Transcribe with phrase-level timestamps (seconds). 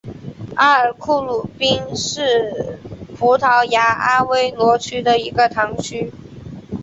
[0.55, 2.79] 阿尔克鲁宾是
[3.15, 6.11] 葡萄牙阿威罗区的一个堂区。